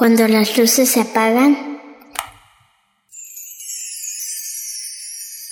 Cuando 0.00 0.26
las 0.28 0.56
luces 0.56 0.88
se 0.88 1.02
apagan, 1.02 1.78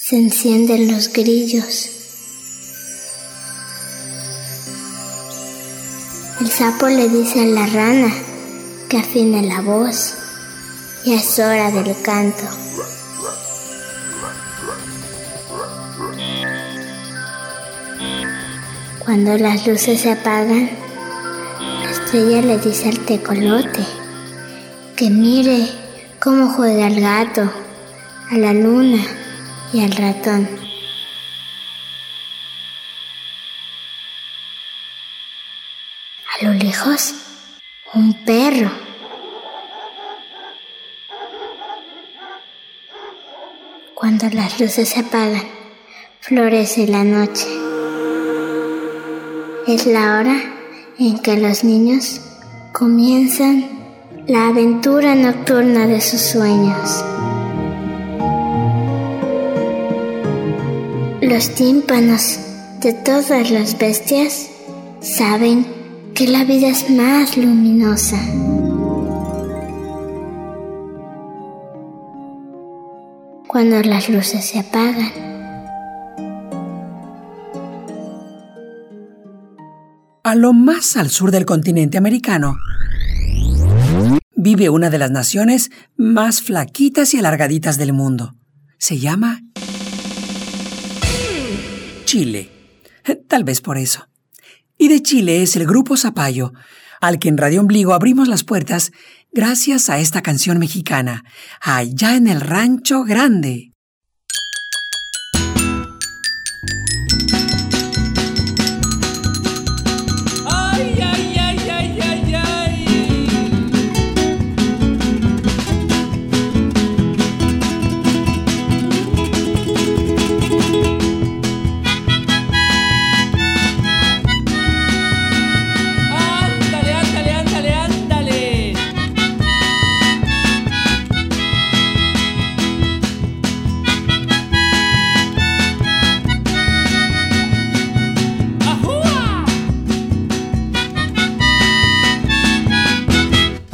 se 0.01 0.17
encienden 0.17 0.91
los 0.91 1.13
grillos. 1.13 1.91
El 6.41 6.49
sapo 6.51 6.87
le 6.89 7.11
dice 7.11 7.43
a 7.43 7.45
la 7.45 7.67
rana 7.67 8.11
que 8.89 8.97
afine 8.97 9.43
la 9.43 9.61
voz 9.61 10.15
y 11.05 11.13
es 11.13 11.39
hora 11.39 11.71
del 11.71 11.95
canto. 12.01 12.45
Cuando 19.01 19.37
las 19.37 19.67
luces 19.67 20.01
se 20.01 20.13
apagan, 20.13 20.71
la 21.83 21.91
estrella 21.91 22.41
le 22.41 22.59
dice 22.59 22.89
al 22.89 22.99
tecolote 23.01 24.08
que 24.99 25.11
mire 25.11 25.69
cómo 26.19 26.49
juega 26.49 26.89
el 26.89 27.01
gato, 27.01 27.43
a 28.33 28.37
la 28.37 28.53
luna 28.53 29.01
y 29.73 29.85
al 29.85 29.93
ratón. 29.93 30.49
A 36.27 36.45
lo 36.45 36.53
lejos, 36.53 37.15
un 37.95 38.25
perro. 38.25 38.73
Cuando 43.95 44.29
las 44.31 44.59
luces 44.59 44.89
se 44.89 44.99
apagan, 44.99 45.47
florece 46.19 46.89
la 46.89 47.05
noche. 47.05 47.47
Es 49.69 49.87
la 49.87 50.19
hora 50.19 50.41
en 50.99 51.21
que 51.21 51.37
los 51.37 51.63
niños 51.63 52.21
comienzan 52.73 53.78
la 54.29 54.49
aventura 54.49 55.15
nocturna 55.15 55.87
de 55.87 56.03
sus 56.03 56.21
sueños. 56.21 57.03
Los 61.23 61.55
tímpanos 61.55 62.39
de 62.83 62.93
todas 62.93 63.51
las 63.51 63.79
bestias 63.79 64.51
saben 65.01 65.67
que 66.15 66.29
la 66.29 66.45
vida 66.45 66.69
es 66.69 66.91
más 66.91 67.39
luminosa. 67.39 68.19
Cuando 73.47 73.81
las 73.83 74.11
luces 74.11 74.45
se 74.45 74.59
apagan. 74.59 75.11
A 80.23 80.35
lo 80.35 80.53
más 80.53 80.99
al 80.99 81.09
sur 81.09 81.31
del 81.31 81.47
continente 81.47 81.97
americano 81.97 82.59
vive 84.41 84.71
una 84.71 84.89
de 84.89 84.99
las 84.99 85.11
naciones 85.11 85.71
más 85.97 86.43
flaquitas 86.43 87.13
y 87.13 87.19
alargaditas 87.19 87.77
del 87.77 87.93
mundo. 87.93 88.37
Se 88.79 88.97
llama 88.97 89.43
Chile. 92.05 92.49
Tal 93.27 93.43
vez 93.43 93.61
por 93.61 93.79
eso. 93.79 94.09
Y 94.79 94.87
de 94.87 95.03
Chile 95.03 95.43
es 95.43 95.57
el 95.57 95.67
grupo 95.67 95.97
Zapallo, 95.97 96.53
al 97.01 97.19
que 97.19 97.29
en 97.29 97.37
Radio 97.37 97.61
Ombligo 97.61 97.95
abrimos 97.95 98.29
las 98.29 98.45
puertas 98.45 98.93
gracias 99.33 99.91
a 99.91 99.99
esta 99.99 100.23
canción 100.23 100.59
mexicana, 100.61 101.25
Allá 101.61 102.15
en 102.15 102.29
el 102.29 102.41
Rancho 102.41 103.03
Grande. 103.03 103.68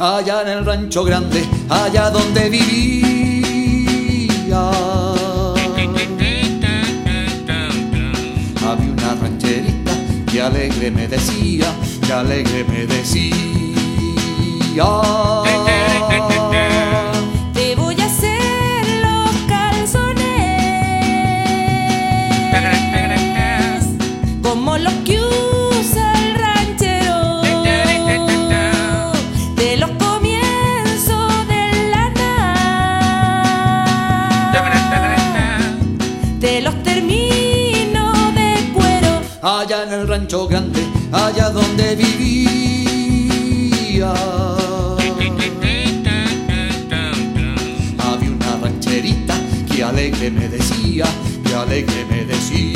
Allá 0.05 0.41
en 0.43 0.49
el 0.49 0.65
rancho 0.65 1.03
grande, 1.03 1.43
allá 1.69 2.09
donde 2.09 2.49
vivía. 2.49 3.45
Había 8.67 8.91
una 8.91 9.15
rancherita 9.21 9.93
que 10.31 10.41
alegre 10.41 10.91
me 10.91 11.07
decía, 11.07 11.73
que 12.05 12.13
alegre 12.13 12.63
me 12.65 12.85
decía. 12.85 13.45
Allá 39.65 39.83
en 39.83 39.93
el 39.93 40.07
rancho 40.07 40.47
grande, 40.47 40.85
allá 41.11 41.49
donde 41.49 41.95
vivía. 41.95 43.33
Había 47.97 48.29
una 48.29 48.57
rancherita 48.61 49.35
que 49.71 49.83
alegre 49.83 50.29
me 50.29 50.47
decía, 50.49 51.05
que 51.43 51.55
alegre 51.55 52.05
me 52.05 52.25
decía. 52.25 52.74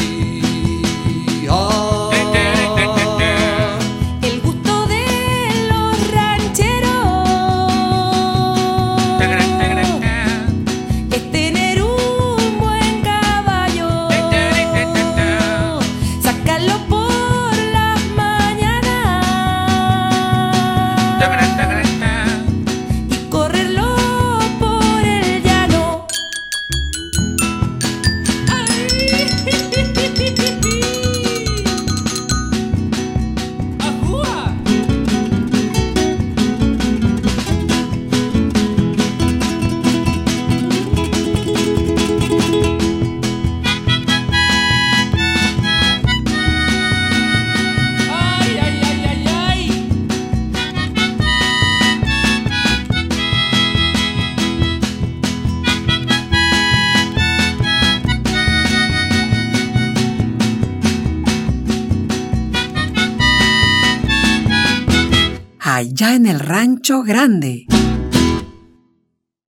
Allá 66.00 66.16
en 66.16 66.28
el 66.28 66.40
rancho 66.40 67.04
grande. 67.04 67.66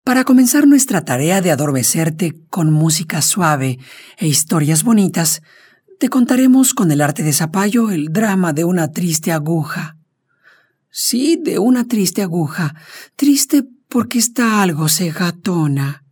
Para 0.02 0.24
comenzar 0.24 0.66
nuestra 0.66 1.04
tarea 1.04 1.40
de 1.40 1.52
adormecerte 1.52 2.34
con 2.50 2.72
música 2.72 3.22
suave 3.22 3.78
e 4.18 4.26
historias 4.26 4.82
bonitas, 4.82 5.42
te 6.00 6.08
contaremos 6.08 6.74
con 6.74 6.90
el 6.90 7.02
arte 7.02 7.22
de 7.22 7.32
Zapallo 7.32 7.92
el 7.92 8.08
drama 8.12 8.52
de 8.52 8.64
una 8.64 8.90
triste 8.90 9.30
aguja. 9.30 9.96
Sí, 10.90 11.40
de 11.40 11.60
una 11.60 11.84
triste 11.86 12.20
aguja, 12.22 12.74
triste 13.14 13.64
porque 13.88 14.18
está 14.18 14.60
algo 14.60 14.88
cegatona. 14.88 16.02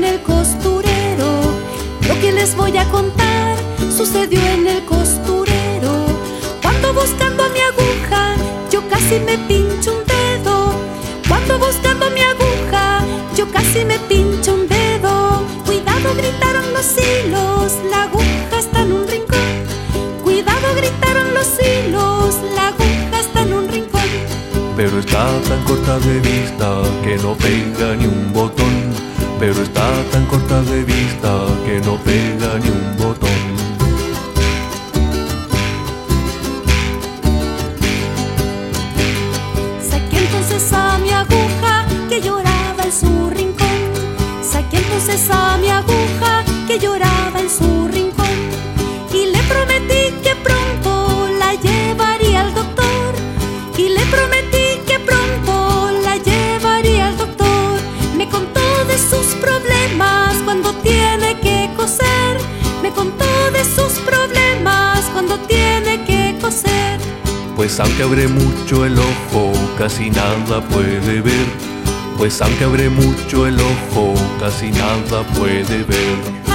en 0.00 0.14
el 0.14 0.22
costurero. 0.22 1.28
Lo 2.08 2.14
que 2.20 2.32
les 2.32 2.56
voy 2.56 2.76
a 2.78 2.84
contar 2.88 3.56
sucedió 3.94 4.40
en 4.40 4.66
el 4.66 4.84
costurero. 4.86 5.92
Cuando 6.62 6.94
buscando 6.94 7.42
mi 7.50 7.60
aguja, 7.70 8.34
yo 8.70 8.80
casi 8.88 9.18
me 9.20 9.36
pincho 9.48 9.98
un 9.98 10.04
dedo. 10.06 10.72
Cuando 11.28 11.58
buscando 11.58 12.10
mi 12.16 12.22
aguja, 12.32 13.04
yo 13.36 13.44
casi 13.50 13.84
me 13.84 13.98
pincho 14.10 14.54
un 14.54 14.68
dedo. 14.68 15.42
Cuidado, 15.66 16.08
gritaron 16.16 16.72
los 16.72 16.88
hilos, 16.96 17.72
la 17.90 18.04
aguja 18.04 18.58
está 18.58 18.82
en 18.82 18.92
un 18.92 19.06
rincón. 19.06 19.50
Cuidado, 20.24 20.66
gritaron 20.76 21.34
los 21.34 21.50
hilos, 21.60 22.36
la 22.54 22.68
aguja 22.68 23.20
está 23.20 23.42
en 23.42 23.52
un 23.52 23.68
rincón. 23.68 24.08
Pero 24.76 24.98
está 24.98 25.26
tan 25.48 25.62
corta 25.64 25.98
de 25.98 26.20
vista 26.20 26.68
que 27.04 27.16
no 27.18 27.34
pega 27.34 27.96
ni 27.96 28.06
un 28.06 28.32
botón 28.32 29.10
pero 29.40 29.62
está 29.62 29.90
tan 30.12 30.26
corta 30.26 30.60
de 30.64 30.84
vista 30.84 31.46
que 31.64 31.80
no 31.80 31.96
pega 32.04 32.58
ni 32.58 32.68
un 32.68 32.96
botón. 32.98 33.30
Saqué 39.80 40.18
entonces 40.18 40.70
a 40.74 40.98
mi 40.98 41.10
aguja 41.10 41.86
que 42.10 42.20
lloraba 42.20 42.84
en 42.84 42.92
su 42.92 43.30
rincón. 43.30 43.78
Saqué 44.42 44.76
entonces 44.76 45.30
a 45.30 45.49
Pues 67.70 67.78
aunque 67.78 68.02
abre 68.02 68.26
mucho 68.26 68.84
el 68.84 68.98
ojo, 68.98 69.52
casi 69.78 70.10
nada 70.10 70.60
puede 70.70 71.20
ver. 71.20 71.46
Pues 72.18 72.42
aunque 72.42 72.64
abre 72.64 72.90
mucho 72.90 73.46
el 73.46 73.60
ojo, 73.60 74.12
casi 74.40 74.72
nada 74.72 75.22
puede 75.38 75.84
ver. 75.84 76.49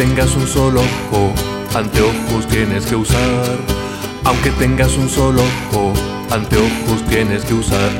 Tengas 0.00 0.34
un 0.34 0.46
solo 0.46 0.80
ojo, 0.80 1.34
anteojos 1.74 2.48
tienes 2.48 2.86
que 2.86 2.96
usar. 2.96 3.58
Aunque 4.24 4.48
tengas 4.52 4.96
un 4.96 5.10
solo 5.10 5.42
ojo, 5.42 5.92
anteojos 6.30 7.04
tienes 7.06 7.44
que 7.44 7.52
usar. 7.52 7.90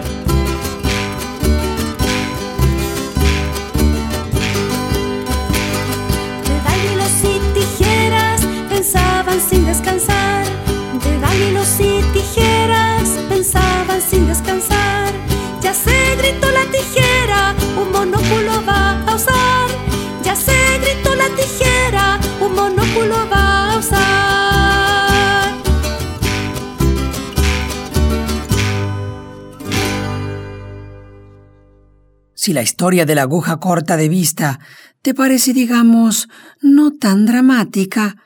Si 32.42 32.54
la 32.54 32.62
historia 32.62 33.04
de 33.04 33.14
la 33.14 33.22
aguja 33.22 33.60
corta 33.60 33.98
de 33.98 34.08
vista 34.08 34.60
te 35.02 35.12
parece, 35.12 35.52
digamos, 35.52 36.26
no 36.62 36.90
tan 36.90 37.26
dramática, 37.26 38.16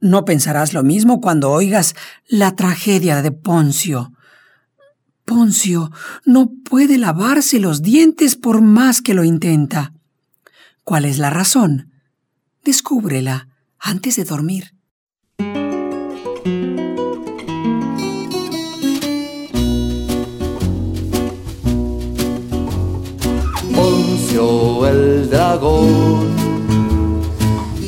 no 0.00 0.24
pensarás 0.24 0.72
lo 0.72 0.82
mismo 0.82 1.20
cuando 1.20 1.50
oigas 1.50 1.94
la 2.28 2.56
tragedia 2.56 3.20
de 3.20 3.30
Poncio. 3.30 4.14
Poncio 5.26 5.90
no 6.24 6.50
puede 6.64 6.96
lavarse 6.96 7.60
los 7.60 7.82
dientes 7.82 8.36
por 8.36 8.62
más 8.62 9.02
que 9.02 9.12
lo 9.12 9.22
intenta. 9.22 9.92
¿Cuál 10.82 11.04
es 11.04 11.18
la 11.18 11.28
razón? 11.28 11.92
Descúbrela 12.64 13.48
antes 13.78 14.16
de 14.16 14.24
dormir. 14.24 14.74
Poncio 23.74 24.86
el 24.86 25.30
dragón 25.30 26.28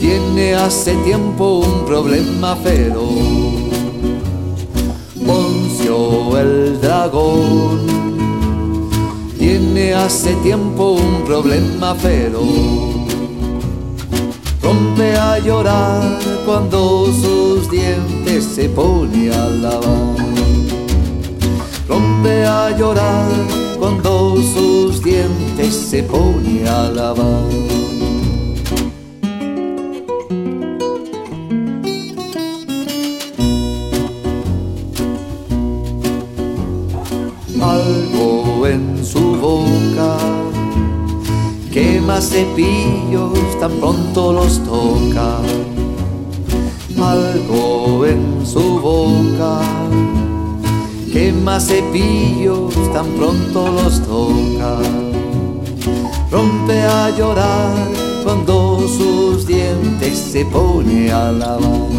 tiene 0.01 0.55
hace 0.55 0.95
tiempo 1.05 1.61
un 1.61 1.85
problema 1.87 2.57
feroz. 2.57 3.61
Poncio 5.27 6.39
el 6.39 6.81
dragón 6.81 7.81
tiene 9.39 9.95
hace 9.95 10.35
tiempo 10.37 10.93
un 10.93 11.25
problema 11.25 11.95
feroz. 11.95 12.90
Rompe 14.71 15.17
a 15.17 15.37
llorar 15.41 16.01
cuando 16.47 17.07
sus 17.07 17.69
dientes 17.69 18.45
se 18.45 18.69
pone 18.69 19.29
a 19.29 19.49
lavar. 19.49 20.17
Rompe 21.89 22.47
a 22.47 22.71
llorar 22.79 23.33
cuando 23.81 24.37
sus 24.37 25.03
dientes 25.03 25.75
se 25.75 26.05
pone 26.05 26.69
a 26.69 26.89
lavar. 26.89 27.51
Algo 37.61 38.67
en 38.69 39.05
su 39.05 39.30
quema 42.11 42.21
cepillos 42.21 43.61
tan 43.61 43.71
pronto 43.79 44.33
los 44.33 44.59
toca. 44.65 45.39
Algo 47.01 48.05
en 48.05 48.45
su 48.45 48.81
boca 48.81 49.61
quema 51.13 51.61
cepillos 51.61 52.75
tan 52.93 53.07
pronto 53.17 53.69
los 53.69 54.01
toca. 54.03 54.79
Rompe 56.33 56.83
a 56.83 57.11
llorar 57.17 57.89
cuando 58.25 58.89
sus 58.89 59.47
dientes 59.47 60.19
se 60.19 60.45
pone 60.47 61.13
a 61.13 61.31
lavar. 61.31 61.91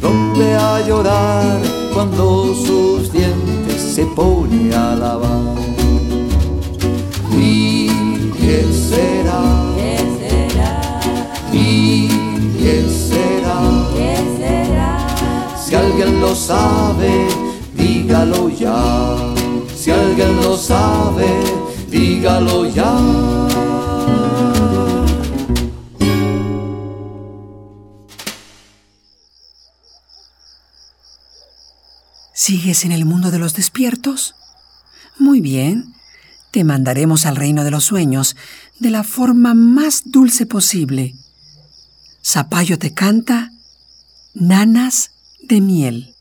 Rompe 0.00 0.54
a 0.54 0.80
llorar 0.86 1.60
cuando 1.92 2.54
sus 2.54 3.12
dientes 3.12 3.82
se 3.94 4.06
pone 4.06 4.74
a 4.74 4.94
lavar. 4.94 5.58
¿Y 7.38 7.77
quién 8.48 8.72
será? 8.72 9.42
¿Y 11.52 12.08
quién 12.58 12.88
será? 12.88 13.60
Si 15.62 15.74
alguien 15.74 16.20
lo 16.20 16.34
sabe, 16.34 17.28
dígalo 17.74 18.48
ya. 18.48 19.34
Si 19.76 19.90
alguien 19.90 20.36
lo 20.36 20.56
sabe, 20.56 21.28
dígalo 21.90 22.64
ya. 22.70 22.92
¿Sigues 32.32 32.86
en 32.86 32.92
el 32.92 33.04
mundo 33.04 33.30
de 33.30 33.38
los 33.38 33.52
despiertos? 33.52 34.34
Muy 35.18 35.42
bien. 35.42 35.97
Te 36.50 36.64
mandaremos 36.64 37.26
al 37.26 37.36
reino 37.36 37.64
de 37.64 37.70
los 37.70 37.84
sueños 37.84 38.36
de 38.78 38.90
la 38.90 39.04
forma 39.04 39.54
más 39.54 40.02
dulce 40.06 40.46
posible. 40.46 41.14
Zapallo 42.24 42.78
te 42.78 42.92
canta 42.92 43.52
nanas 44.34 45.10
de 45.42 45.60
miel. 45.60 46.14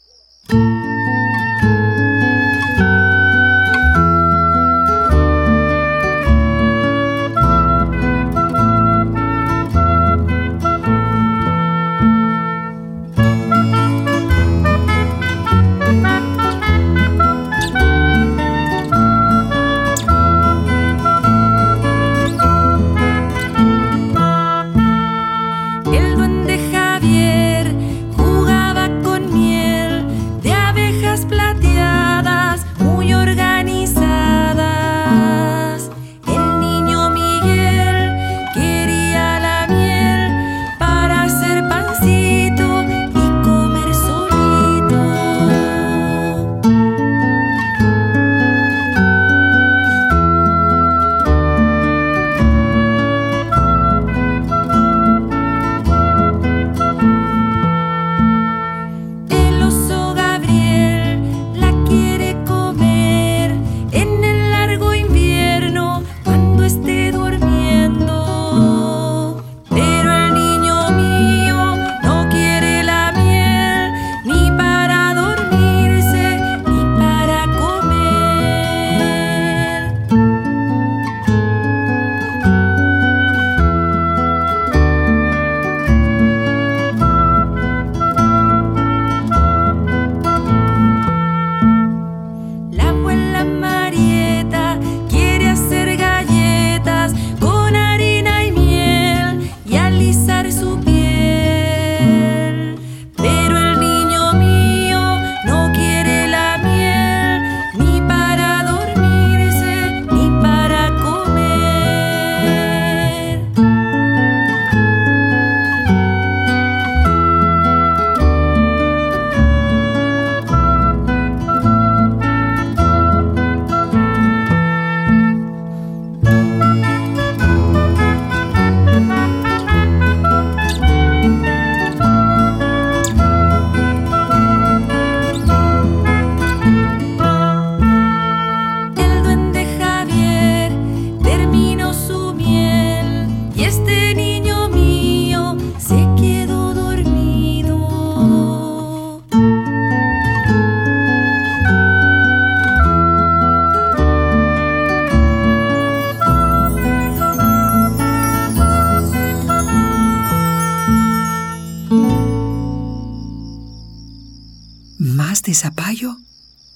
De 165.48 165.54
zapallo 165.54 166.18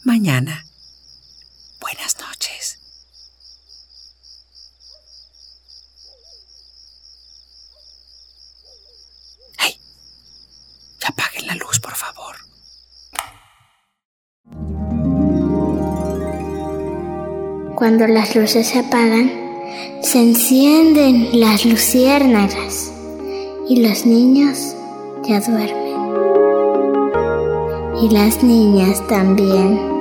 mañana. 0.05 0.65
Buenas 1.81 2.15
noches. 2.21 2.79
¡Hey! 9.59 9.75
Apaguen 11.05 11.47
la 11.47 11.55
luz, 11.55 11.81
por 11.81 11.95
favor. 11.97 12.37
Cuando 17.75 18.07
las 18.07 18.37
luces 18.37 18.69
se 18.69 18.79
apagan, 18.79 19.29
se 20.01 20.19
encienden 20.21 21.41
las 21.41 21.65
luciérnagas 21.65 22.93
y 23.67 23.85
los 23.85 24.05
niños 24.05 24.77
ya 25.27 25.41
duermen. 25.41 25.80
Y 28.01 28.09
las 28.09 28.41
niñas 28.41 29.05
también. 29.07 30.00